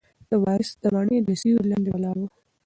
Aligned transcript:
وارث 0.43 0.71
د 0.81 0.83
مڼې 0.95 1.17
له 1.25 1.33
سیوري 1.41 1.67
لاندې 1.71 1.89
ولاړ 1.93 2.15
و. 2.19 2.25